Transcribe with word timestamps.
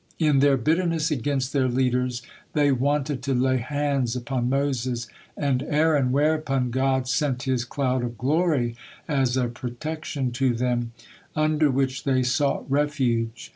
In 0.17 0.39
their 0.39 0.57
bitterness 0.57 1.11
against 1.11 1.53
their 1.53 1.67
leaders 1.67 2.23
they 2.53 2.71
wanted 2.71 3.21
to 3.21 3.35
lay 3.35 3.57
hands 3.57 4.15
upon 4.15 4.49
Moses 4.49 5.07
and 5.37 5.61
Aaron, 5.61 6.11
whereupon 6.11 6.71
God 6.71 7.07
sent 7.07 7.43
His 7.43 7.63
cloud 7.65 8.03
of 8.03 8.17
glory 8.17 8.75
as 9.07 9.37
a 9.37 9.47
protection 9.47 10.31
to 10.31 10.55
them, 10.55 10.91
under 11.35 11.69
which 11.69 12.03
they 12.03 12.23
sought 12.23 12.65
refuge. 12.67 13.49